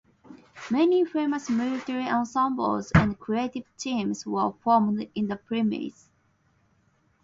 [0.71, 6.09] Many famous military ensembles and creative teams were formed in the premises.